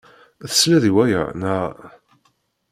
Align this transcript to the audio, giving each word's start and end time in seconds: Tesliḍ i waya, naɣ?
Tesliḍ 0.49 0.83
i 0.89 0.91
waya, 0.95 1.23
naɣ? 1.41 1.73